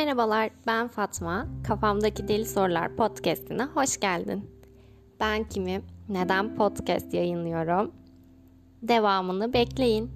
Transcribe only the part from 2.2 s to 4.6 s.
Deli Sorular podcastine hoş geldin.